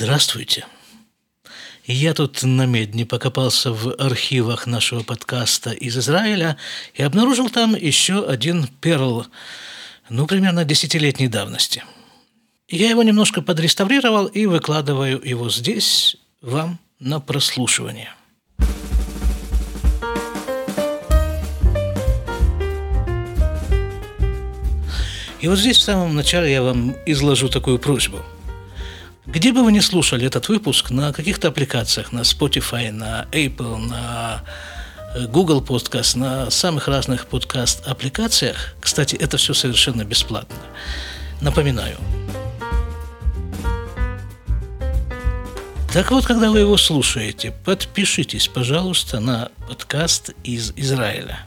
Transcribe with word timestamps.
Здравствуйте. 0.00 0.64
Я 1.84 2.14
тут 2.14 2.44
на 2.44 2.66
медне 2.66 3.04
покопался 3.04 3.72
в 3.72 3.96
архивах 3.98 4.68
нашего 4.68 5.02
подкаста 5.02 5.72
из 5.72 5.98
Израиля 5.98 6.56
и 6.94 7.02
обнаружил 7.02 7.50
там 7.50 7.74
еще 7.74 8.24
один 8.24 8.68
перл, 8.80 9.26
ну, 10.08 10.28
примерно 10.28 10.64
десятилетней 10.64 11.26
давности. 11.26 11.82
Я 12.68 12.90
его 12.90 13.02
немножко 13.02 13.42
подреставрировал 13.42 14.26
и 14.26 14.46
выкладываю 14.46 15.20
его 15.20 15.50
здесь 15.50 16.16
вам 16.42 16.78
на 17.00 17.18
прослушивание. 17.18 18.14
И 25.40 25.48
вот 25.48 25.58
здесь 25.58 25.78
в 25.78 25.82
самом 25.82 26.14
начале 26.14 26.52
я 26.52 26.62
вам 26.62 26.94
изложу 27.04 27.48
такую 27.48 27.80
просьбу– 27.80 28.22
где 29.28 29.52
бы 29.52 29.62
вы 29.62 29.72
ни 29.72 29.80
слушали 29.80 30.26
этот 30.26 30.48
выпуск, 30.48 30.90
на 30.90 31.12
каких-то 31.12 31.48
аппликациях, 31.48 32.12
на 32.12 32.20
Spotify, 32.20 32.90
на 32.90 33.26
Apple, 33.30 33.76
на 33.76 34.42
э, 35.14 35.26
Google 35.26 35.60
Podcast, 35.60 36.16
на 36.16 36.50
самых 36.50 36.88
разных 36.88 37.26
подкаст-аппликациях, 37.26 38.74
кстати, 38.80 39.16
это 39.16 39.36
все 39.36 39.52
совершенно 39.52 40.02
бесплатно. 40.02 40.56
Напоминаю. 41.42 41.98
Так 45.92 46.10
вот, 46.10 46.24
когда 46.24 46.50
вы 46.50 46.60
его 46.60 46.78
слушаете, 46.78 47.52
подпишитесь, 47.66 48.48
пожалуйста, 48.48 49.20
на 49.20 49.50
подкаст 49.68 50.30
из 50.42 50.72
Израиля. 50.74 51.40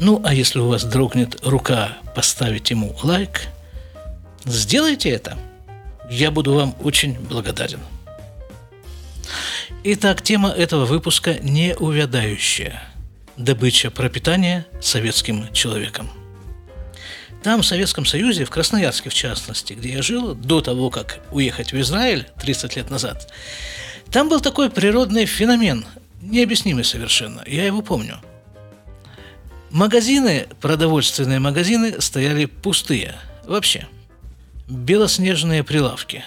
Ну, 0.00 0.20
а 0.24 0.34
если 0.34 0.58
у 0.58 0.66
вас 0.66 0.82
дрогнет 0.82 1.38
рука 1.44 1.98
поставить 2.16 2.70
ему 2.70 2.96
лайк, 3.04 3.42
сделайте 4.44 5.10
это– 5.10 5.38
я 6.10 6.30
буду 6.30 6.54
вам 6.54 6.74
очень 6.80 7.14
благодарен. 7.18 7.80
Итак, 9.84 10.22
тема 10.22 10.50
этого 10.50 10.84
выпуска 10.84 11.34
неувядающая. 11.34 12.82
Добыча 13.36 13.90
пропитания 13.90 14.66
советским 14.80 15.52
человеком. 15.52 16.08
Там, 17.42 17.62
в 17.62 17.66
Советском 17.66 18.04
Союзе, 18.06 18.44
в 18.44 18.50
Красноярске 18.50 19.10
в 19.10 19.14
частности, 19.14 19.74
где 19.74 19.92
я 19.92 20.02
жил 20.02 20.34
до 20.34 20.60
того, 20.60 20.90
как 20.90 21.20
уехать 21.30 21.72
в 21.72 21.80
Израиль 21.80 22.26
30 22.40 22.76
лет 22.76 22.90
назад, 22.90 23.32
там 24.10 24.28
был 24.28 24.40
такой 24.40 24.70
природный 24.70 25.26
феномен, 25.26 25.84
необъяснимый 26.20 26.84
совершенно, 26.84 27.42
я 27.46 27.64
его 27.64 27.82
помню. 27.82 28.18
Магазины, 29.70 30.46
продовольственные 30.60 31.38
магазины 31.38 32.00
стояли 32.00 32.46
пустые, 32.46 33.14
вообще– 33.46 33.86
белоснежные 34.68 35.62
прилавки. 35.64 36.24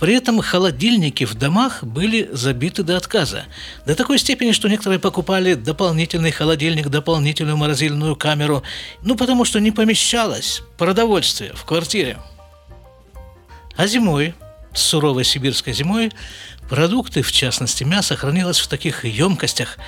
При 0.00 0.14
этом 0.14 0.40
холодильники 0.40 1.24
в 1.24 1.34
домах 1.34 1.84
были 1.84 2.28
забиты 2.32 2.82
до 2.82 2.96
отказа. 2.96 3.44
До 3.86 3.94
такой 3.94 4.18
степени, 4.18 4.52
что 4.52 4.68
некоторые 4.68 4.98
покупали 4.98 5.54
дополнительный 5.54 6.32
холодильник, 6.32 6.88
дополнительную 6.88 7.56
морозильную 7.56 8.16
камеру, 8.16 8.62
ну 9.02 9.16
потому 9.16 9.44
что 9.44 9.60
не 9.60 9.70
помещалось 9.70 10.62
продовольствие 10.78 11.52
в 11.54 11.64
квартире. 11.64 12.18
А 13.76 13.86
зимой, 13.86 14.34
суровой 14.74 15.24
сибирской 15.24 15.72
зимой, 15.72 16.12
продукты, 16.68 17.22
в 17.22 17.30
частности 17.30 17.84
мясо, 17.84 18.16
хранилось 18.16 18.58
в 18.58 18.68
таких 18.68 19.04
емкостях 19.04 19.78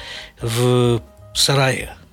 в 0.40 1.02
сарае– 1.34 1.96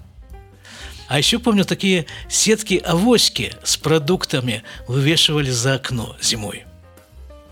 а 1.14 1.19
еще 1.19 1.38
помню 1.38 1.64
такие 1.64 2.08
сетки-авоськи 2.28 3.53
с 3.64 3.78
продуктами 3.78 4.64
вывешивали 4.88 5.52
за 5.52 5.75
окно 5.75 6.17
зимой. 6.20 6.66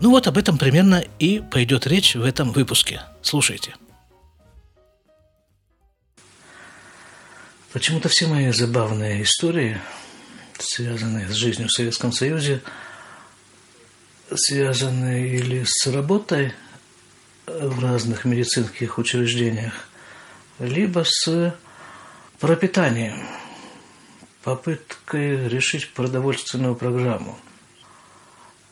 Ну 0.00 0.10
вот 0.10 0.26
об 0.26 0.36
этом 0.36 0.58
примерно 0.58 1.04
и 1.20 1.38
пойдет 1.38 1.86
речь 1.86 2.16
в 2.16 2.24
этом 2.24 2.50
выпуске. 2.50 3.02
Слушайте. 3.22 3.76
Почему-то 7.72 8.08
все 8.08 8.26
мои 8.26 8.50
забавные 8.50 9.22
истории, 9.22 9.80
связанные 10.58 11.28
с 11.28 11.34
жизнью 11.34 11.68
в 11.68 11.72
Советском 11.72 12.10
Союзе, 12.10 12.62
связаны 14.34 15.28
или 15.28 15.62
с 15.64 15.86
работой 15.86 16.52
в 17.46 17.78
разных 17.80 18.24
медицинских 18.24 18.98
учреждениях, 18.98 19.86
либо 20.58 21.04
с 21.06 21.54
пропитанием– 22.40 23.24
попыткой 24.42 25.48
решить 25.48 25.90
продовольственную 25.90 26.74
программу. 26.74 27.38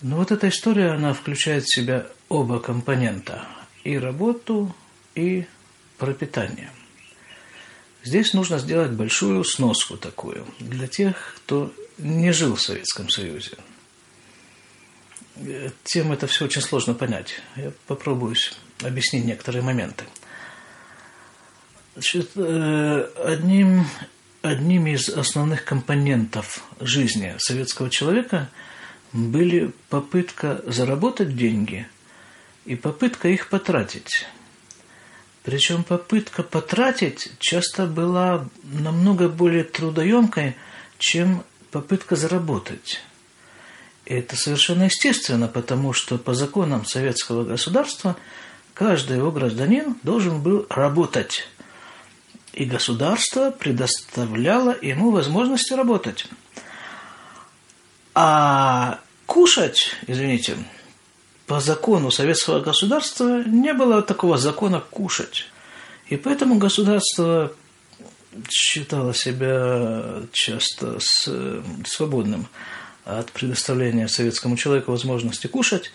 Но 0.02 0.16
вот 0.16 0.32
эта 0.32 0.48
история, 0.48 0.92
она 0.92 1.12
включает 1.12 1.64
в 1.64 1.74
себя 1.74 2.06
оба 2.28 2.58
компонента– 2.58 3.46
и 3.84 3.98
работу, 3.98 4.74
и 5.14 5.46
пропитание. 5.98 6.70
Здесь 8.02 8.32
нужно 8.32 8.58
сделать 8.58 8.92
большую 8.92 9.44
сноску 9.44 9.96
такую 9.96 10.46
для 10.58 10.86
тех, 10.86 11.34
кто 11.36 11.72
не 11.98 12.32
жил 12.32 12.56
в 12.56 12.62
Советском 12.62 13.08
Союзе. 13.08 13.56
Тем 15.84 16.12
это 16.12 16.26
все 16.26 16.46
очень 16.46 16.62
сложно 16.62 16.94
понять. 16.94 17.40
Я 17.56 17.72
попробую 17.86 18.36
объяснить 18.82 19.24
некоторые 19.24 19.62
моменты. 19.62 20.04
Значит, 21.94 22.30
э, 22.36 23.10
одним 23.24 23.86
одними 24.42 24.90
из 24.90 25.08
основных 25.08 25.64
компонентов 25.64 26.64
жизни 26.80 27.34
советского 27.38 27.90
человека 27.90 28.48
были 29.12 29.72
попытка 29.88 30.62
заработать 30.66 31.36
деньги 31.36 31.86
и 32.64 32.76
попытка 32.76 33.28
их 33.28 33.48
потратить. 33.48 34.26
Причем 35.42 35.84
попытка 35.84 36.42
потратить 36.42 37.32
часто 37.38 37.86
была 37.86 38.48
намного 38.62 39.28
более 39.28 39.64
трудоемкой, 39.64 40.54
чем 40.98 41.42
попытка 41.70 42.16
заработать. 42.16 43.00
И 44.04 44.14
это 44.14 44.36
совершенно 44.36 44.84
естественно, 44.84 45.48
потому 45.48 45.92
что 45.92 46.18
по 46.18 46.34
законам 46.34 46.84
советского 46.84 47.44
государства 47.44 48.16
каждый 48.74 49.16
его 49.16 49.30
гражданин 49.30 49.96
должен 50.02 50.42
был 50.42 50.66
работать– 50.68 51.48
и 52.52 52.64
государство 52.64 53.50
предоставляло 53.50 54.76
ему 54.80 55.10
возможности 55.10 55.72
работать. 55.72 56.26
А 58.14 59.00
кушать, 59.26 59.92
извините, 60.06 60.56
по 61.46 61.60
закону 61.60 62.10
советского 62.10 62.60
государства 62.60 63.42
не 63.44 63.72
было 63.72 64.02
такого 64.02 64.36
закона 64.38 64.80
кушать. 64.80 65.46
И 66.08 66.16
поэтому 66.16 66.58
государство 66.58 67.52
считало 68.48 69.14
себя 69.14 70.22
часто 70.32 70.98
свободным 71.84 72.48
от 73.04 73.32
предоставления 73.32 74.08
советскому 74.08 74.56
человеку 74.56 74.92
возможности 74.92 75.46
кушать, 75.46 75.92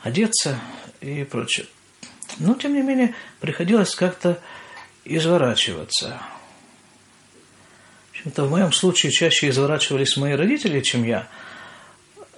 одеться 0.00 0.58
и 1.00 1.24
прочее. 1.24 1.66
Но, 2.38 2.54
тем 2.54 2.74
не 2.74 2.82
менее, 2.82 3.14
приходилось 3.40 3.94
как-то 3.94 4.40
изворачиваться. 5.04 6.20
В 8.06 8.10
общем-то, 8.10 8.44
в 8.44 8.50
моем 8.50 8.72
случае 8.72 9.12
чаще 9.12 9.48
изворачивались 9.48 10.16
мои 10.16 10.32
родители, 10.32 10.80
чем 10.80 11.04
я. 11.04 11.28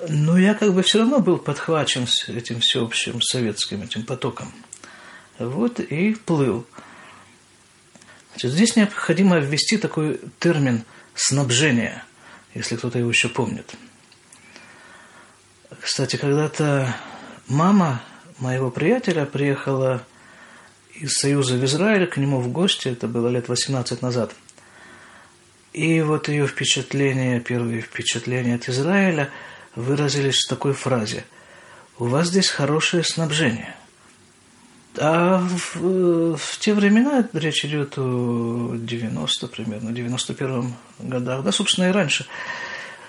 Но 0.09 0.39
я 0.39 0.55
как 0.55 0.75
бы 0.75 0.83
все 0.83 0.99
равно 0.99 1.21
был 1.21 1.39
подхвачен 1.39 2.07
этим 2.29 2.61
всеобщим 2.61 3.23
советским 3.23 3.83
этим 3.83 4.05
потоком. 4.05 4.53
Вот 5.39 5.81
и 5.81 6.15
плыл. 6.15 6.67
Значит, 8.33 8.53
здесь 8.53 8.77
необходимо 8.77 9.39
ввести 9.39 9.79
такой 9.79 10.21
термин 10.39 10.85
«снабжение», 11.15 12.05
если 12.55 12.77
кто-то 12.77 12.99
его 12.99 13.11
еще 13.11 13.29
помнит. 13.29 13.75
Кстати, 15.81 16.17
когда-то 16.17 16.95
мама 17.49 18.03
моего 18.39 18.71
приятеля 18.71 19.25
приехала 19.25 20.05
из 21.01 21.15
Союза 21.15 21.57
в 21.57 21.65
Израиль 21.65 22.07
к 22.07 22.17
нему 22.17 22.41
в 22.41 22.49
гости, 22.49 22.89
это 22.89 23.07
было 23.09 23.29
лет 23.29 23.49
18 23.49 24.03
назад. 24.03 24.35
И 25.73 26.01
вот 26.01 26.29
ее 26.29 26.47
впечатления, 26.47 27.41
первые 27.41 27.83
впечатления 27.83 28.55
от 28.55 28.69
Израиля 28.69 29.31
выразились 29.75 30.45
в 30.45 30.49
такой 30.49 30.73
фразе. 30.73 31.25
«У 31.99 32.07
вас 32.07 32.29
здесь 32.29 32.49
хорошее 32.49 33.05
снабжение». 33.05 33.75
А 34.99 35.39
в, 35.39 36.37
в 36.39 36.59
те 36.59 36.73
времена, 36.73 37.29
речь 37.35 37.67
идет 37.67 37.99
о 37.99 38.75
90 38.79 39.47
примерно, 39.49 39.93
91 39.93 40.75
годах, 41.01 41.45
да, 41.45 41.53
собственно, 41.53 41.91
и 41.91 41.93
раньше, 41.93 42.25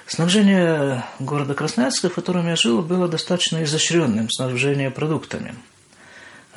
снабжение 0.05 1.05
города 1.19 1.53
Красноярска, 1.53 2.09
в 2.09 2.13
котором 2.15 2.47
я 2.47 2.57
жил, 2.57 2.81
было 2.81 3.07
достаточно 3.07 3.63
изощренным, 3.63 4.29
снабжение 4.29 4.91
продуктами– 4.91 5.55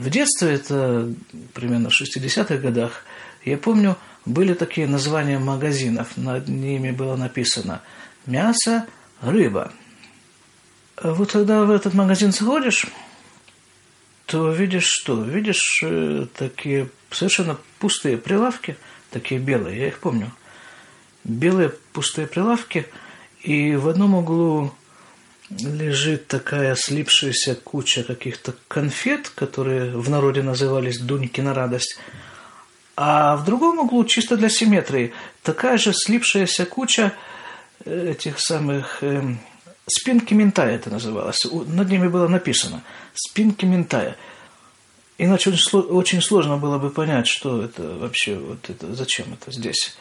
в 0.00 0.08
детстве, 0.08 0.55
это 0.55 1.12
примерно 1.52 1.91
в 1.91 2.00
60-х 2.00 2.56
годах, 2.56 3.05
я 3.44 3.58
помню, 3.58 3.99
были 4.25 4.55
такие 4.55 4.87
названия 4.87 5.38
магазинов. 5.38 6.17
Над 6.17 6.49
ними 6.49 6.91
было 6.91 7.17
написано 7.17 7.82
«мясо», 8.25 8.87
«рыба». 9.20 9.73
А 10.97 11.12
вот 11.12 11.32
когда 11.32 11.64
в 11.64 11.70
этот 11.70 11.93
магазин 11.93 12.32
заходишь, 12.32 12.87
то 14.25 14.50
видишь 14.50 14.87
что? 14.87 15.23
Видишь 15.23 15.82
э, 15.82 16.26
такие 16.35 16.88
совершенно 17.11 17.58
пустые 17.79 18.17
прилавки, 18.17 18.79
такие 19.11 19.38
белые, 19.38 19.81
я 19.81 19.88
их 19.88 19.99
помню. 19.99 20.32
Белые 21.25 21.75
пустые 21.93 22.26
прилавки, 22.26 22.87
и 23.43 23.76
в 23.76 23.87
одном 23.87 24.14
углу 24.14 24.73
лежит 25.50 26.29
такая 26.29 26.75
слипшаяся 26.76 27.55
куча 27.55 28.05
каких-то 28.05 28.55
конфет, 28.69 29.29
которые 29.31 29.97
в 29.97 30.08
народе 30.08 30.43
назывались 30.43 30.99
«дуньки 30.99 31.41
на 31.41 31.55
радость», 31.55 31.99
а 32.97 33.37
в 33.37 33.44
другом 33.44 33.79
углу, 33.79 34.05
чисто 34.05 34.37
для 34.37 34.50
симметрии, 34.50 35.12
такая 35.43 35.79
же 35.79 35.93
слипшаяся 35.94 36.67
куча 36.67 37.14
э, 37.85 38.11
этих 38.11 38.38
самых 38.38 39.02
э, 39.02 39.23
спинки 39.87 40.35
ментая 40.35 40.75
это 40.75 40.91
называлось. 40.91 41.47
Над 41.50 41.88
ними 41.88 42.08
было 42.08 42.29
написано 42.29 42.82
спинки 43.14 43.64
ментая. 43.64 44.17
Иначе 45.17 45.50
очень 45.73 46.23
сложно 46.23 46.56
было 46.56 46.79
бы 46.79 46.91
понять, 46.91 47.26
что 47.26 47.62
это 47.62 47.82
вообще, 47.82 48.37
вот 48.37 48.69
это, 48.69 48.94
зачем 48.94 49.32
это 49.32 49.50
здесь. 49.50 49.96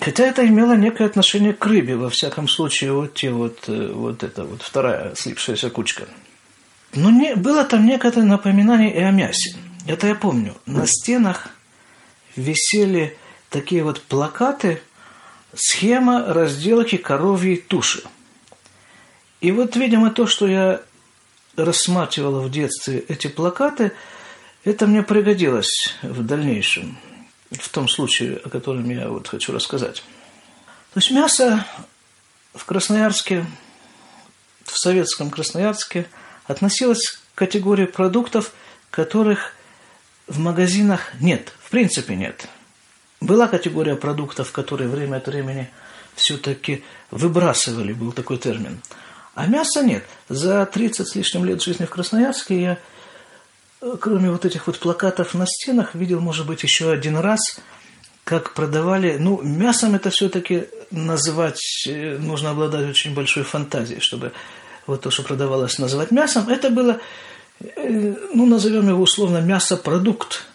Хотя 0.00 0.24
это 0.24 0.46
имело 0.46 0.76
некое 0.76 1.04
отношение 1.04 1.52
к 1.52 1.64
рыбе, 1.64 1.96
во 1.96 2.10
всяком 2.10 2.48
случае, 2.48 2.92
вот 2.92 3.14
те 3.14 3.30
вот, 3.30 3.68
э, 3.68 3.92
вот 3.92 4.24
это 4.24 4.44
вот 4.44 4.62
вторая 4.62 5.14
слипшаяся 5.14 5.70
кучка. 5.70 6.08
Но 6.92 7.10
не, 7.10 7.36
было 7.36 7.64
там 7.64 7.86
некое 7.86 8.10
напоминание 8.22 8.92
и 8.92 9.00
о 9.00 9.12
мясе. 9.12 9.56
Это 9.86 10.08
я 10.08 10.14
помню. 10.16 10.54
На 10.66 10.86
стенах 10.86 11.50
висели 12.34 13.16
такие 13.50 13.84
вот 13.84 14.02
плакаты, 14.02 14.82
схема 15.54 16.32
разделки 16.32 16.96
коровьей 16.96 17.56
туши. 17.56 18.02
И 19.40 19.52
вот, 19.52 19.76
видимо, 19.76 20.10
то, 20.10 20.26
что 20.26 20.48
я 20.48 20.80
рассматривала 21.56 22.40
в 22.40 22.50
детстве 22.50 23.04
эти 23.08 23.28
плакаты, 23.28 23.92
это 24.64 24.86
мне 24.86 25.02
пригодилось 25.02 25.94
в 26.02 26.24
дальнейшем, 26.24 26.98
в 27.60 27.68
том 27.68 27.88
случае, 27.88 28.36
о 28.44 28.48
котором 28.48 28.88
я 28.90 29.08
вот 29.08 29.28
хочу 29.28 29.52
рассказать. 29.52 30.02
То 30.94 31.00
есть 31.00 31.10
мясо 31.10 31.66
в 32.54 32.64
Красноярске, 32.64 33.46
в 34.64 34.78
советском 34.78 35.30
Красноярске 35.30 36.06
относилось 36.46 37.20
к 37.34 37.38
категории 37.38 37.86
продуктов, 37.86 38.52
которых 38.90 39.52
в 40.26 40.38
магазинах 40.38 41.12
нет, 41.20 41.52
в 41.60 41.70
принципе 41.70 42.16
нет. 42.16 42.48
Была 43.20 43.48
категория 43.48 43.96
продуктов, 43.96 44.52
которые 44.52 44.88
время 44.88 45.16
от 45.16 45.26
времени 45.26 45.70
все-таки 46.14 46.82
выбрасывали, 47.10 47.92
был 47.92 48.12
такой 48.12 48.38
термин. 48.38 48.80
А 49.34 49.46
мяса 49.46 49.82
нет. 49.82 50.04
За 50.28 50.64
30 50.64 51.06
с 51.06 51.14
лишним 51.14 51.44
лет 51.44 51.62
жизни 51.62 51.84
в 51.84 51.90
Красноярске 51.90 52.60
я, 52.60 52.78
кроме 54.00 54.30
вот 54.30 54.44
этих 54.44 54.66
вот 54.66 54.78
плакатов 54.78 55.34
на 55.34 55.46
стенах, 55.46 55.94
видел, 55.94 56.20
может 56.20 56.46
быть, 56.46 56.62
еще 56.62 56.90
один 56.90 57.16
раз, 57.16 57.60
как 58.24 58.54
продавали... 58.54 59.16
Ну, 59.18 59.40
мясом 59.42 59.94
это 59.94 60.10
все-таки 60.10 60.64
называть, 60.90 61.86
э, 61.86 62.18
нужно 62.18 62.50
обладать 62.50 62.88
очень 62.88 63.14
большой 63.14 63.44
фантазией, 63.44 64.00
чтобы 64.00 64.32
вот 64.86 65.02
то, 65.02 65.10
что 65.10 65.22
продавалось, 65.22 65.78
называть 65.78 66.10
мясом. 66.10 66.48
Это 66.48 66.70
было 66.70 67.00
Э, 67.60 68.14
ну, 68.34 68.46
назовем 68.46 68.88
его 68.88 69.02
условно, 69.02 69.38
мясопродукт. 69.38 70.46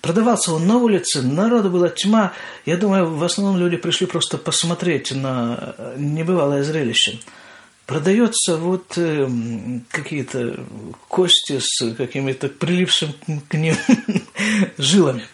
Продавался 0.00 0.52
он 0.52 0.66
на 0.66 0.78
улице, 0.78 1.22
народу 1.22 1.70
была 1.70 1.88
тьма. 1.88 2.32
Я 2.66 2.76
думаю, 2.76 3.14
в 3.14 3.22
основном 3.22 3.58
люди 3.58 3.76
пришли 3.76 4.06
просто 4.06 4.36
посмотреть 4.36 5.12
на 5.12 5.76
небывалое 5.96 6.64
зрелище. 6.64 7.20
Продается 7.92 8.56
вот 8.56 8.96
э, 8.96 9.28
какие-то 9.90 10.64
кости 11.08 11.60
с 11.60 11.94
какими-то 11.94 12.48
прилипшим 12.48 13.12
к 13.48 13.54
ним 13.54 13.76
жилами. 14.78 15.26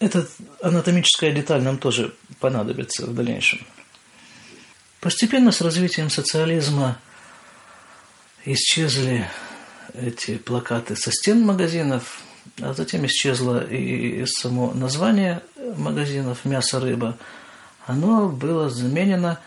Эта 0.00 0.26
анатомическая 0.60 1.32
деталь 1.32 1.62
нам 1.62 1.78
тоже 1.78 2.14
понадобится 2.40 3.06
в 3.06 3.14
дальнейшем. 3.14 3.60
Постепенно 5.00 5.52
с 5.52 5.60
развитием 5.60 6.10
социализма– 6.10 6.98
исчезли 8.44 9.28
эти 9.94 10.36
плакаты 10.36 10.96
со 10.96 11.12
стен 11.12 11.42
магазинов, 11.42 12.22
а 12.60 12.74
затем 12.74 13.06
исчезло 13.06 13.64
и 13.64 14.24
само 14.26 14.72
название 14.72 15.42
магазинов 15.76 16.44
«Мясо, 16.44 16.80
рыба». 16.80 17.16
Оно 17.86 18.28
было 18.28 18.68
заменено 18.68 19.38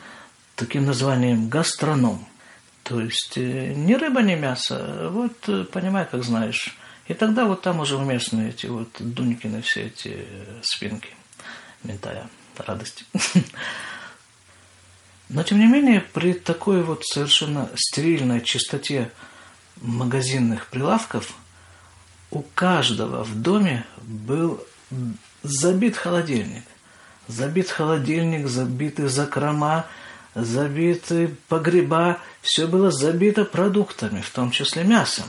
таким 0.56 0.86
названием 0.86 1.50
«Гастроном». 1.50 2.26
То 2.84 3.02
есть 3.02 3.38
э, 3.38 3.74
ни 3.74 3.94
рыба, 3.94 4.22
ни 4.22 4.36
мясо, 4.36 5.10
вот 5.12 5.50
э, 5.50 5.64
понимай, 5.64 6.06
как 6.06 6.24
знаешь. 6.24 6.78
И 7.08 7.14
тогда 7.14 7.46
вот 7.46 7.62
там 7.62 7.80
уже 7.80 7.98
уместны 7.98 8.50
эти 8.50 8.68
вот 8.68 8.90
Дунькины 9.00 9.62
все 9.62 9.88
эти 9.88 10.18
э, 10.18 10.60
спинки 10.62 11.10
ментая 11.84 12.30
радости. 12.58 13.06
Но, 15.30 15.42
тем 15.44 15.60
не 15.60 15.66
менее, 15.66 16.02
при 16.02 16.34
такой 16.34 16.84
вот 16.84 17.04
совершенно 17.06 17.70
стерильной 17.76 18.42
чистоте 18.42 19.12
магазинных 19.82 20.68
прилавков 20.68 21.36
у 22.32 22.42
каждого 22.42 23.24
в 23.24 23.42
доме 23.42 23.86
был 24.04 24.64
забит 25.42 25.98
холодильник. 25.98 26.64
Забит 27.28 27.70
холодильник, 27.70 28.48
забиты 28.48 29.08
закрома, 29.10 29.88
забиты 30.36 31.36
погреба. 31.48 32.20
Все 32.42 32.68
было 32.68 32.92
забито 32.92 33.46
продуктами, 33.46 34.22
в 34.22 34.30
том 34.30 34.52
числе 34.52 34.84
мясом. 34.84 35.26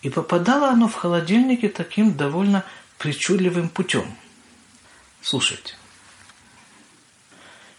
И 0.00 0.08
попадало 0.08 0.68
оно 0.68 0.88
в 0.88 0.94
холодильники 0.94 1.68
таким 1.68 2.16
довольно 2.16 2.64
причудливым 2.98 3.68
путем. 3.68 4.16
Слушайте. 5.20 5.74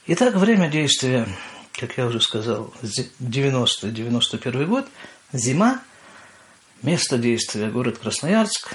Итак, 0.06 0.36
время 0.36 0.70
действия, 0.70 1.28
как 1.74 1.98
я 1.98 2.06
уже 2.06 2.20
сказал, 2.20 2.74
90-91 2.82 4.66
год, 4.66 4.88
зима, 5.32 5.82
место 6.82 7.18
действия 7.18 7.70
город 7.70 8.00
Красноярск, 8.00 8.74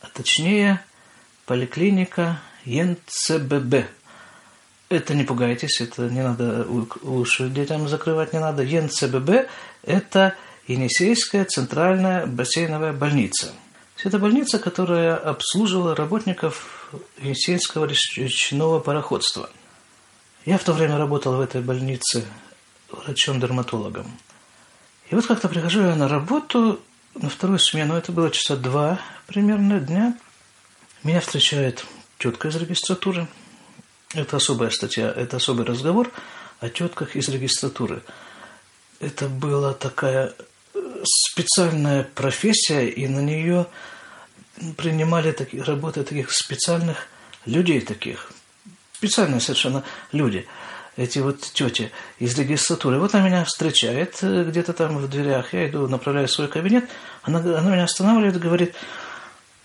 а 0.00 0.08
точнее 0.08 0.82
поликлиника 1.44 2.40
ЕНЦББ. 2.64 3.86
Это 4.88 5.14
не 5.14 5.24
пугайтесь, 5.24 5.80
это 5.80 6.02
не 6.08 6.22
надо 6.22 6.64
уши 7.02 7.48
детям 7.48 7.88
закрывать 7.88 8.32
не 8.32 8.38
надо. 8.38 8.62
ЕНЦББ– 8.62 9.48
это 9.82 10.34
Енисейская 10.68 11.44
центральная 11.44 12.26
бассейновая 12.26 12.92
больница. 12.92 13.52
Это 14.04 14.18
больница, 14.18 14.58
которая 14.58 15.16
обслуживала 15.16 15.96
работников 15.96 16.92
Енисейского 17.20 17.86
речного 17.86 18.80
пароходства– 18.80 19.50
я 20.46 20.58
в 20.58 20.62
то 20.64 20.72
время 20.72 20.96
работал 20.96 21.36
в 21.36 21.40
этой 21.40 21.60
больнице 21.60 22.24
врачом-дерматологом. 22.88 24.06
И 25.10 25.14
вот 25.16 25.26
как-то 25.26 25.48
прихожу 25.48 25.82
я 25.82 25.96
на 25.96 26.06
работу 26.06 26.80
на 27.16 27.28
вторую 27.28 27.58
смену, 27.58 27.94
это 27.94 28.12
было 28.12 28.30
часа 28.30 28.54
два 28.54 29.00
примерно 29.26 29.80
дня. 29.80 30.16
Меня 31.02 31.20
встречает 31.20 31.84
тетка 32.18 32.46
из 32.46 32.56
регистратуры. 32.56 33.26
Это 34.16 34.38
особая 34.38 34.70
статья, 34.70 35.12
это 35.14 35.36
особый 35.36 35.66
разговор 35.66 36.10
о 36.60 36.68
тетках 36.68 37.16
из 37.16 37.28
регистратуры. 37.28 38.02
Это 38.98 39.28
была 39.28 39.74
такая 39.74 40.32
э, 40.74 40.78
специальная 41.04 42.02
профессия, 42.02 42.88
и 42.88 43.06
на 43.08 43.20
нее 43.20 43.66
принимали 44.76 45.32
такие, 45.32 45.62
работы 45.62 46.02
таких 46.02 46.32
специальных 46.32 47.08
людей 47.44 47.80
таких 47.80 48.32
специальные 48.96 49.40
совершенно 49.40 49.84
люди, 50.12 50.46
эти 50.96 51.18
вот 51.18 51.40
тети 51.40 51.92
из 52.18 52.38
регистратуры. 52.38 52.98
Вот 52.98 53.14
она 53.14 53.26
меня 53.26 53.44
встречает 53.44 54.18
э, 54.22 54.44
где-то 54.44 54.72
там 54.72 54.96
в 54.96 55.08
дверях, 55.10 55.52
я 55.52 55.68
иду, 55.68 55.86
направляю 55.88 56.26
в 56.26 56.32
свой 56.32 56.48
кабинет, 56.48 56.88
она, 57.22 57.38
она 57.38 57.70
меня 57.70 57.84
останавливает 57.84 58.40
говорит, 58.40 58.74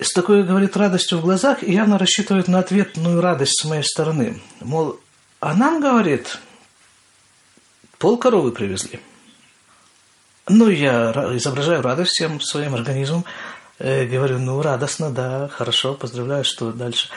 с 0.02 0.14
такой, 0.14 0.44
говорит, 0.44 0.76
радостью 0.76 1.20
в 1.20 1.22
глазах, 1.22 1.64
и 1.64 1.72
явно 1.72 1.98
рассчитывает 1.98 2.48
на 2.48 2.60
ответную 2.60 3.22
радость 3.22 3.62
с 3.62 3.66
моей 3.66 3.84
стороны. 3.84 4.42
Мол, 4.60 5.00
а 5.40 5.54
нам, 5.54 5.80
говорит, 5.80 6.40
пол 8.00 8.18
коровы 8.18 8.52
привезли. 8.52 9.00
Ну, 10.50 10.70
я 10.70 11.12
изображаю 11.36 11.84
радость 11.84 12.14
всем 12.14 12.42
своим 12.42 12.74
организмом, 12.74 13.26
э, 13.78 14.06
говорю, 14.06 14.40
ну, 14.40 14.62
радостно, 14.62 15.12
да, 15.12 15.48
хорошо, 15.50 15.94
поздравляю, 15.94 16.44
что 16.44 16.72
дальше. 16.72 17.10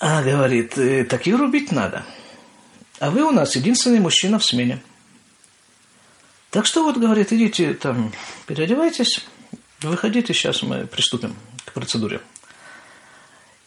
А, 0.00 0.22
говорит, 0.22 0.76
«Э, 0.78 1.04
такие 1.04 1.36
рубить 1.36 1.70
надо. 1.70 2.04
А 2.98 3.10
вы 3.10 3.22
у 3.22 3.30
нас 3.30 3.54
единственный 3.54 4.00
мужчина 4.00 4.38
в 4.38 4.44
смене. 4.44 4.82
Так 6.50 6.66
что 6.66 6.82
вот, 6.82 6.96
говорит, 6.96 7.32
идите 7.32 7.74
там, 7.74 8.12
переодевайтесь, 8.46 9.24
выходите, 9.82 10.34
сейчас 10.34 10.62
мы 10.62 10.86
приступим 10.86 11.34
к 11.64 11.72
процедуре. 11.72 12.20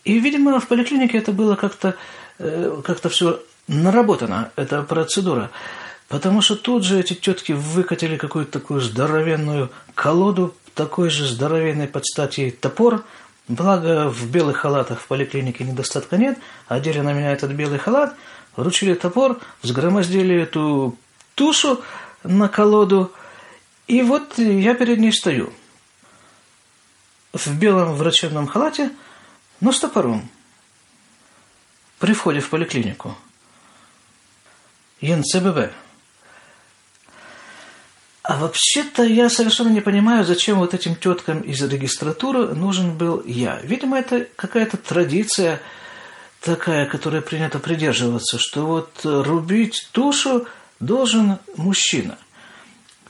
И, 0.03 0.19
видимо, 0.19 0.59
в 0.59 0.67
поликлинике 0.67 1.17
это 1.17 1.31
было 1.31 1.55
как-то 1.55 1.95
э, 2.39 2.81
как 2.83 3.09
все 3.09 3.41
наработано, 3.67 4.51
эта 4.55 4.83
процедура. 4.83 5.49
Потому 6.09 6.41
что 6.41 6.55
тут 6.55 6.83
же 6.83 6.99
эти 6.99 7.13
тетки 7.13 7.53
выкатили 7.53 8.17
какую-то 8.17 8.51
такую 8.51 8.81
здоровенную 8.81 9.71
колоду, 9.95 10.53
такой 10.75 11.09
же 11.09 11.27
здоровенный 11.27 11.87
под 11.87 12.05
стать 12.05 12.37
ей 12.37 12.51
топор. 12.51 13.03
Благо 13.47 14.09
в 14.09 14.29
белых 14.29 14.57
халатах 14.57 14.99
в 15.01 15.07
поликлинике 15.07 15.63
недостатка 15.63 16.17
нет, 16.17 16.37
одели 16.67 16.99
на 16.99 17.11
меня 17.11 17.31
этот 17.31 17.51
белый 17.51 17.77
халат, 17.77 18.15
вручили 18.55 18.93
топор, 18.93 19.39
взгромоздили 19.61 20.35
эту 20.35 20.97
тушу 21.35 21.81
на 22.23 22.47
колоду, 22.47 23.11
и 23.87 24.01
вот 24.01 24.37
я 24.37 24.75
перед 24.75 24.99
ней 24.99 25.11
стою. 25.11 25.51
В 27.33 27.57
белом 27.57 27.95
врачебном 27.95 28.47
халате, 28.47 28.91
но 29.59 29.71
с 29.71 29.79
топором. 29.79 30.29
При 31.99 32.13
входе 32.13 32.39
в 32.39 32.49
поликлинику. 32.49 33.17
ЕНЦББ. 35.01 35.71
А 38.21 38.37
вообще-то 38.37 39.03
я 39.03 39.29
совершенно 39.29 39.69
не 39.69 39.81
понимаю, 39.81 40.23
зачем 40.23 40.59
вот 40.59 40.73
этим 40.73 40.95
теткам 40.95 41.41
из 41.41 41.61
регистратуры 41.61 42.55
нужен 42.55 42.97
был 42.97 43.21
я. 43.25 43.59
Видимо, 43.63 43.97
это 43.97 44.27
какая-то 44.37 44.77
традиция 44.77 45.59
такая, 46.39 46.85
которая 46.85 47.21
принято 47.21 47.59
придерживаться, 47.59 48.37
что 48.37 48.65
вот 48.65 49.01
рубить 49.03 49.89
тушу 49.91 50.47
должен 50.79 51.39
мужчина. 51.57 52.17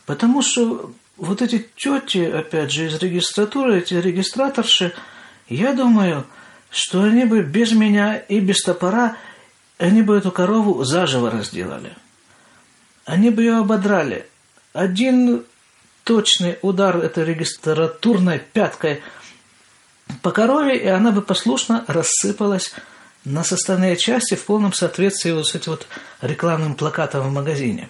Потому 0.06 0.42
что 0.42 0.92
вот 1.24 1.42
эти 1.42 1.68
тети, 1.76 2.26
опять 2.26 2.72
же, 2.72 2.88
из 2.88 2.98
регистратуры, 3.00 3.80
эти 3.80 3.94
регистраторши, 3.96 4.94
я 5.48 5.74
думаю, 5.74 6.26
что 6.70 7.04
они 7.04 7.26
бы 7.26 7.42
без 7.42 7.72
меня 7.72 8.18
и 8.18 8.40
без 8.40 8.62
топора, 8.64 9.18
они 9.78 10.02
бы 10.02 10.18
эту 10.18 10.32
корову 10.32 10.84
заживо 10.84 11.30
разделали. 11.30 11.94
Они 13.06 13.30
бы 13.30 13.42
ее 13.42 13.58
ободрали– 13.58 14.26
один 14.74 15.46
точный 16.04 16.58
удар 16.62 16.98
этой 16.98 17.24
регистратурной 17.24 18.40
пяткой 18.40 19.02
по 20.22 20.32
корове, 20.32 20.78
и 20.78 20.88
она 20.88 21.12
бы 21.12 21.22
послушно 21.22 21.86
рассыпалась 21.88 22.74
на 23.24 23.44
составные 23.44 23.96
части 23.96 24.36
в 24.36 24.44
полном 24.44 24.74
соответствии 24.74 25.32
вот 25.32 25.48
с 25.48 25.56
этим 25.56 25.74
вот 25.74 25.88
рекламным 26.22 26.76
плакатом 26.76 27.30
в 27.30 27.32
магазине. 27.32 27.90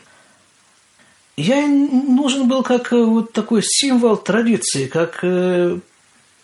Я 1.35 1.65
нужен 1.67 2.47
был 2.47 2.61
как 2.61 2.93
э, 2.93 3.03
вот 3.03 3.33
такой 3.33 3.63
символ 3.63 4.17
традиции, 4.17 4.87
как 4.87 5.23
э, 5.23 5.79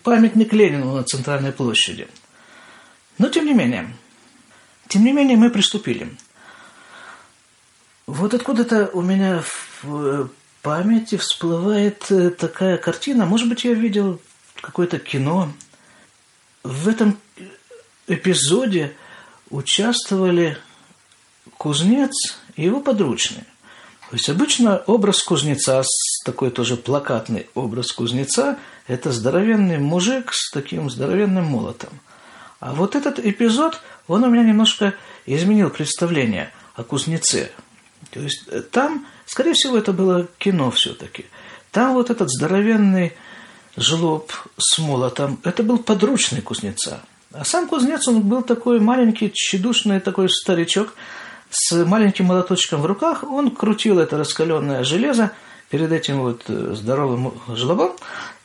памятник 0.01 0.51
Ленину 0.51 0.95
на 0.95 1.03
центральной 1.03 1.51
площади. 1.51 2.07
Но 3.19 3.29
тем 3.29 3.45
не 3.45 3.53
менее, 3.53 3.93
тем 4.87 5.03
не 5.03 5.13
менее 5.13 5.37
мы 5.37 5.51
приступили. 5.51 6.09
Вот 8.07 8.33
откуда-то 8.33 8.89
у 8.93 9.01
меня 9.03 9.43
в 9.83 9.95
э, 9.95 10.27
памяти 10.63 11.17
всплывает 11.17 12.11
такая 12.39 12.77
картина. 12.77 13.27
Может 13.27 13.47
быть, 13.47 13.65
я 13.65 13.73
видел 13.73 14.19
какое-то 14.59 14.97
кино. 14.97 15.53
В 16.63 16.87
этом 16.87 17.15
эпизоде 18.07 18.95
участвовали 19.51 20.57
кузнец 21.57 22.39
и 22.55 22.63
его 22.63 22.81
подручные. 22.81 23.45
То 24.09 24.15
есть 24.15 24.29
обычно 24.29 24.77
образ 24.87 25.21
кузнеца, 25.21 25.83
такой 26.25 26.49
тоже 26.49 26.77
плакатный 26.77 27.47
образ 27.53 27.91
кузнеца, 27.91 28.57
это 28.87 29.11
здоровенный 29.11 29.77
мужик 29.77 30.33
с 30.33 30.51
таким 30.51 30.89
здоровенным 30.89 31.45
молотом. 31.45 31.91
А 32.59 32.73
вот 32.73 32.95
этот 32.95 33.19
эпизод, 33.19 33.79
он 34.07 34.23
у 34.23 34.29
меня 34.29 34.43
немножко 34.43 34.95
изменил 35.25 35.69
представление 35.69 36.51
о 36.75 36.83
кузнеце. 36.83 37.51
То 38.11 38.19
есть 38.19 38.43
э, 38.47 38.61
там 38.61 39.05
Скорее 39.29 39.53
всего, 39.53 39.77
это 39.77 39.93
было 39.93 40.27
кино 40.39 40.71
все-таки. 40.71 41.27
Там 41.69 41.93
вот 41.93 42.09
этот 42.09 42.31
здоровенный 42.31 43.13
жлоб 43.77 44.33
с 44.57 44.79
молотом, 44.79 45.39
это 45.43 45.61
был 45.61 45.77
подручный 45.77 46.41
кузнеца. 46.41 47.01
А 47.31 47.45
сам 47.45 47.67
кузнец, 47.67 48.07
он 48.07 48.21
был 48.21 48.41
такой 48.41 48.79
маленький, 48.79 49.31
тщедушный 49.31 49.99
такой 49.99 50.31
старичок 50.31 50.95
с 51.49 51.85
маленьким 51.85 52.25
молоточком 52.25 52.81
в 52.81 52.85
руках. 52.85 53.23
Он 53.23 53.51
крутил 53.51 53.99
это 53.99 54.17
раскаленное 54.17 54.83
железо 54.83 55.31
перед 55.69 55.91
этим 55.91 56.21
вот 56.21 56.43
э, 56.47 56.73
здоровым 56.75 57.33
жлобом 57.47 57.91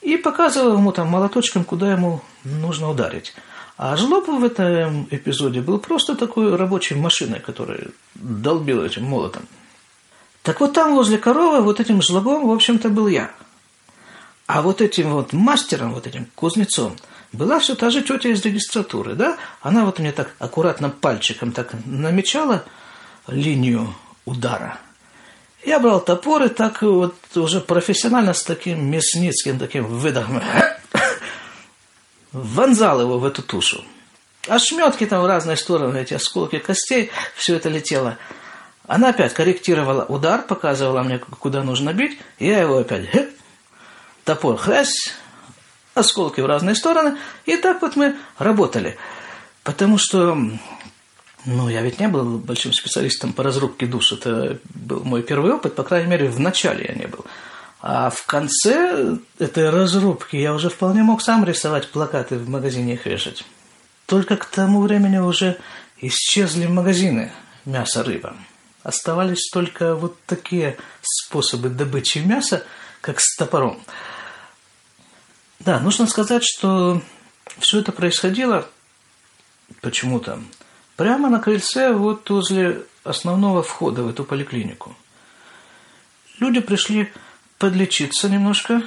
и 0.02 0.16
показывал 0.16 0.74
ему 0.74 0.92
там 0.92 1.08
молоточком, 1.08 1.64
куда 1.64 1.92
ему 1.92 2.20
нужно 2.44 2.90
ударить. 2.90 3.34
А 3.76 3.96
жлоб 3.96 4.28
в 4.28 4.44
этом 4.44 5.08
эпизоде 5.10 5.60
был 5.60 5.78
просто 5.78 6.14
такой 6.14 6.54
рабочей 6.54 6.94
машиной, 6.94 7.40
которая 7.40 7.88
долбила 8.14 8.84
этим 8.84 9.04
молотом. 9.04 9.42
Так 10.42 10.60
вот 10.60 10.74
там 10.74 10.94
возле 10.94 11.18
коровы 11.18 11.62
вот 11.62 11.80
этим 11.80 12.02
жлобом, 12.02 12.46
в 12.46 12.52
общем-то, 12.52 12.90
был 12.90 13.08
я. 13.08 13.30
А 14.46 14.60
вот 14.60 14.82
этим 14.82 15.12
вот 15.12 15.32
мастером, 15.32 15.94
вот 15.94 16.06
этим 16.06 16.26
кузнецом, 16.34 16.96
была 17.32 17.58
все 17.58 17.74
та 17.74 17.90
же 17.90 18.02
тетя 18.02 18.28
из 18.28 18.44
регистратуры, 18.44 19.14
да? 19.14 19.38
Она 19.62 19.84
вот 19.84 19.98
мне 19.98 20.12
так 20.12 20.34
аккуратно 20.38 20.90
пальчиком 20.90 21.50
так 21.50 21.74
намечала 21.86 22.64
линию 23.26 23.94
удара. 24.24 24.78
Я 25.64 25.80
брал 25.80 26.00
топор 26.00 26.42
и 26.44 26.48
так 26.48 26.82
вот 26.82 27.14
уже 27.34 27.60
профессионально 27.60 28.34
с 28.34 28.42
таким 28.42 28.84
мясницким 28.90 29.58
таким 29.58 29.86
выдохом 29.86 30.42
вонзал 32.32 33.00
его 33.00 33.18
в 33.18 33.24
эту 33.24 33.42
тушу. 33.42 33.84
А 34.46 34.58
шметки 34.58 35.06
там 35.06 35.22
в 35.22 35.26
разные 35.26 35.56
стороны, 35.56 35.98
эти 35.98 36.14
осколки 36.14 36.58
костей, 36.58 37.10
все 37.34 37.56
это 37.56 37.68
летело– 37.68 38.18
она 38.86 39.10
опять 39.10 39.32
корректировала 39.32 40.04
удар, 40.04 40.42
показывала 40.42 41.02
мне, 41.02 41.18
куда 41.18 41.62
нужно 41.62 41.92
бить. 41.94 42.18
Я 42.38 42.60
его 42.60 42.78
опять 42.78 43.08
топор 44.24 44.56
хрясь, 44.56 45.14
осколки 45.94 46.40
в 46.40 46.46
разные 46.46 46.74
стороны. 46.74 47.16
И 47.46 47.56
так 47.56 47.80
вот 47.80 47.96
мы 47.96 48.16
работали. 48.38 48.98
Потому 49.62 49.96
что, 49.96 50.38
ну, 51.46 51.68
я 51.68 51.82
ведь 51.82 52.00
не 52.00 52.08
был 52.08 52.38
большим 52.38 52.72
специалистом 52.72 53.32
по 53.32 53.42
разрубке 53.42 53.86
душ. 53.86 54.12
Это 54.12 54.58
был 54.74 55.04
мой 55.04 55.22
первый 55.22 55.52
опыт, 55.52 55.74
по 55.74 55.82
крайней 55.82 56.08
мере, 56.08 56.28
в 56.28 56.40
начале 56.40 56.86
я 56.88 56.94
не 56.94 57.06
был. 57.06 57.24
А 57.80 58.08
в 58.08 58.24
конце 58.24 59.18
этой 59.38 59.68
разрубки 59.68 60.36
я 60.36 60.54
уже 60.54 60.70
вполне 60.70 61.02
мог 61.02 61.20
сам 61.20 61.44
рисовать 61.44 61.90
плакаты 61.90 62.38
в 62.38 62.48
магазине 62.48 62.94
их 62.94 63.04
вешать. 63.04 63.44
Только 64.06 64.36
к 64.36 64.46
тому 64.46 64.80
времени 64.80 65.18
уже 65.18 65.58
исчезли 66.00 66.66
магазины 66.66 67.30
мясо-рыба. 67.66 68.36
Оставались 68.82 69.50
только 69.50 69.94
вот 69.94 70.16
такие 70.26 70.78
способы 71.02 71.68
добычи 71.68 72.18
мяса, 72.18 72.64
как 73.02 73.20
с 73.20 73.36
топором. 73.36 73.82
Да, 75.60 75.78
нужно 75.80 76.06
сказать, 76.06 76.42
что 76.44 77.02
все 77.58 77.80
это 77.80 77.92
происходило 77.92 78.66
почему-то 79.80 80.40
прямо 80.96 81.28
на 81.28 81.40
крыльце 81.40 81.92
вот 81.92 82.28
возле 82.30 82.82
основного 83.04 83.62
входа 83.62 84.02
в 84.02 84.08
эту 84.08 84.24
поликлинику. 84.24 84.94
Люди 86.40 86.60
пришли 86.60 87.12
подлечиться 87.58 88.28
немножко, 88.28 88.82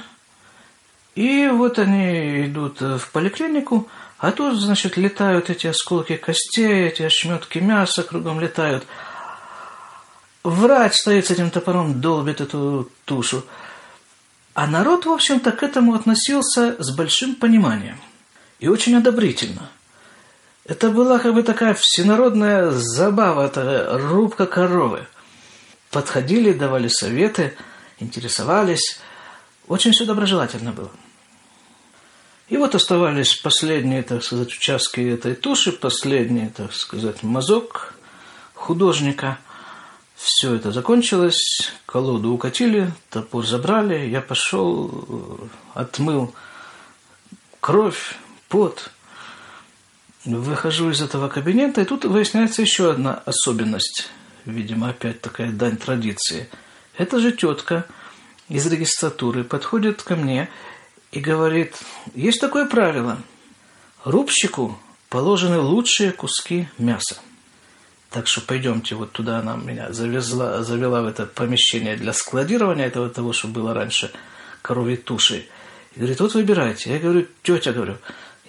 и 1.14 1.48
вот 1.48 1.78
они 1.78 2.46
идут 2.46 2.80
в 2.80 3.10
поликлинику, 3.12 3.88
а 4.18 4.32
тут, 4.32 4.60
значит, 4.60 4.96
летают 4.96 5.50
эти 5.50 5.66
осколки 5.66 6.16
костей, 6.16 6.86
эти 6.86 7.02
ошметки 7.02 7.58
мяса 7.58 8.02
кругом 8.02 8.40
летают– 8.40 8.84
Врач 10.48 10.94
стоит 10.94 11.26
с 11.26 11.30
этим 11.30 11.50
топором, 11.50 12.00
долбит 12.00 12.40
эту 12.40 12.90
тушу. 13.04 13.44
А 14.54 14.66
народ, 14.66 15.04
в 15.04 15.10
общем-то, 15.10 15.52
к 15.52 15.62
этому 15.62 15.94
относился 15.94 16.82
с 16.82 16.90
большим 16.96 17.34
пониманием 17.34 17.98
и 18.58 18.68
очень 18.68 18.96
одобрительно. 18.96 19.68
Это 20.68 20.90
была 20.90 21.18
как 21.18 21.34
бы 21.34 21.42
такая 21.42 21.74
всенародная 21.74 22.70
забава, 22.70 23.46
это 23.46 23.98
рубка 23.98 24.46
коровы. 24.46 25.06
Подходили, 25.90 26.52
давали 26.52 26.86
советы, 26.88 27.56
интересовались. 27.98 29.00
Очень 29.66 29.92
все 29.92 30.04
доброжелательно 30.04 30.72
было. 30.72 30.90
И 32.48 32.56
вот 32.56 32.74
оставались 32.74 33.34
последние, 33.34 34.02
так 34.02 34.22
сказать, 34.22 34.52
участки 34.52 35.00
этой 35.00 35.34
туши, 35.34 35.72
последний, 35.72 36.48
так 36.48 36.72
сказать, 36.72 37.22
мазок 37.22 37.94
художника– 38.54 39.38
все 40.18 40.54
это 40.54 40.72
закончилось, 40.72 41.72
колоду 41.86 42.32
укатили, 42.32 42.92
топор 43.08 43.46
забрали, 43.46 44.08
я 44.08 44.20
пошел, 44.20 45.48
отмыл 45.74 46.34
кровь, 47.60 48.16
пот. 48.48 48.90
Выхожу 50.36 50.90
из 50.90 51.00
этого 51.00 51.28
кабинета, 51.28 51.80
и 51.80 51.84
тут 51.86 52.04
выясняется 52.04 52.60
еще 52.60 52.90
одна 52.90 53.14
особенность, 53.24 54.10
видимо, 54.44 54.90
опять 54.90 55.22
такая 55.22 55.50
дань 55.50 55.78
традиции. 55.78 56.50
Эта 56.98 57.18
же 57.18 57.32
тетка 57.32 57.86
из 58.50 58.66
регистратуры 58.66 59.42
подходит 59.42 60.02
ко 60.02 60.16
мне 60.16 60.50
и 61.12 61.20
говорит, 61.20 61.76
есть 62.14 62.42
такое 62.42 62.66
правило, 62.66 63.16
рубщику 64.04 64.78
положены 65.08 65.60
лучшие 65.60 66.12
куски 66.12 66.68
мяса. 66.76 67.16
Так 68.10 68.26
что 68.26 68.42
пойдемте 68.42 68.96
вот 68.96 69.12
туда, 69.12 69.38
она 69.38 69.56
меня 69.56 69.94
завезла, 69.94 70.62
завела 70.62 71.00
в 71.00 71.06
это 71.06 71.24
помещение 71.24 71.96
для 71.96 72.12
складирования 72.12 72.86
этого 72.86 73.08
того, 73.08 73.32
что 73.32 73.48
было 73.48 73.72
раньше 73.72 74.12
коровьей 74.60 74.98
туши. 74.98 75.46
И 75.94 76.00
говорит, 76.00 76.20
вот 76.20 76.34
выбирайте. 76.34 76.92
Я 76.92 76.98
говорю, 76.98 77.26
тетя, 77.42 77.72
говорю, 77.72 77.96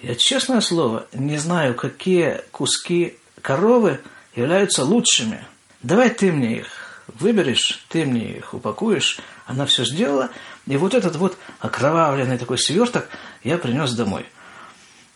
я, 0.02 0.14
честное 0.14 0.60
слово, 0.60 1.06
не 1.12 1.38
знаю, 1.38 1.74
какие 1.74 2.42
куски 2.50 3.18
коровы 3.42 4.00
являются 4.34 4.84
лучшими. 4.84 5.44
Давай 5.82 6.10
ты 6.10 6.32
мне 6.32 6.58
их 6.58 7.02
выберешь, 7.06 7.84
ты 7.88 8.04
мне 8.04 8.38
их 8.38 8.54
упакуешь. 8.54 9.18
Она 9.46 9.66
все 9.66 9.84
сделала. 9.84 10.30
И 10.66 10.76
вот 10.76 10.94
этот 10.94 11.16
вот 11.16 11.36
окровавленный 11.58 12.38
такой 12.38 12.58
сверток 12.58 13.08
я 13.42 13.58
принес 13.58 13.92
домой 13.92 14.24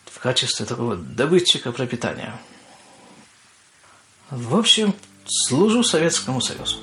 в 0.07 0.19
качестве 0.19 0.67
такого 0.67 0.97
добытчика 0.97 1.73
пропитания. 1.73 2.39
В 4.31 4.57
общем, 4.57 4.95
служу 5.27 5.83
Советскому 5.83 6.41
Союзу. 6.41 6.79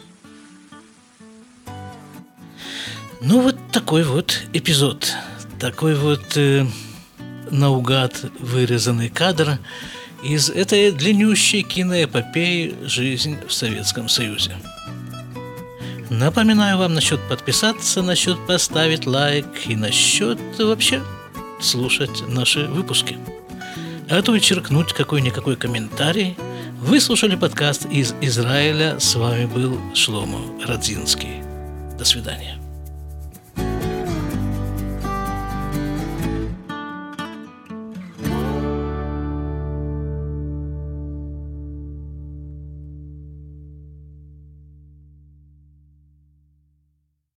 Ну, 3.20 3.42
вот 3.42 3.58
такой 3.72 4.04
вот 4.04 4.42
эпизод. 4.54 5.14
Такой 5.60 5.94
вот 5.94 6.38
э, 6.38 6.66
наугад 7.52 8.26
вырезанный 8.40 9.10
кадр 9.10 9.60
из 10.24 10.50
этой 10.50 10.92
длиннющей 10.92 11.62
киноэпопеи 11.62 12.76
«Жизнь 12.84 13.38
в 13.48 13.54
Советском 13.54 14.10
Союзе». 14.10 14.56
Напоминаю 16.10 16.78
вам 16.78 16.94
насчет 16.94 17.22
подписаться, 17.30 18.02
насчет 18.02 18.38
поставить 18.46 19.06
лайк 19.06 19.46
и 19.68 19.76
насчет 19.76 20.38
вообще 20.60 21.02
слушать 21.62 22.28
наши 22.28 22.68
выпуски. 22.68 23.18
А 24.10 24.22
то 24.22 24.36
и 24.36 24.42
черкнуть 24.42 24.92
какой-никакой 24.92 25.56
комментарий. 25.56 26.38
Вы 26.82 27.00
слушали 27.00 27.36
подкаст 27.36 27.86
из 27.86 28.14
Израиля. 28.20 29.00
С 29.00 29.16
вами 29.16 29.46
был 29.46 29.80
Шломо 29.94 30.42
Радзинский. 30.68 31.44
До 31.98 32.04
свидания. 32.04 32.61